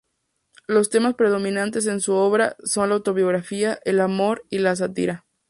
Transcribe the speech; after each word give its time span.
Los 0.65 0.89
temas 0.89 1.13
predominantes 1.13 1.85
en 1.85 1.99
su 2.01 2.13
obra 2.15 2.55
son 2.63 2.89
la 2.89 2.95
autobiografía, 2.95 3.77
el 3.85 3.99
amor 3.99 4.43
y 4.49 4.57
la 4.57 4.75
sátira. 4.75 5.27